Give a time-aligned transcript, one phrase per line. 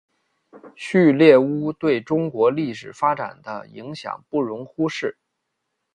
[0.75, 5.15] 旭烈兀对中国历史发展的影响不容忽视。